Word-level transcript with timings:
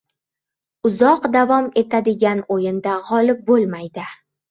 •Uzoq 0.91 1.27
davom 1.37 1.69
etadigan 1.83 2.43
o‘yinda 2.59 2.99
g‘olib 3.13 3.49
bo‘lmaydi. 3.55 4.13